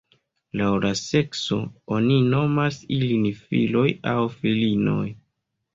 [0.61, 1.59] Laŭ la sekso
[1.97, 5.03] oni nomas ilin filoj aŭ filinoj.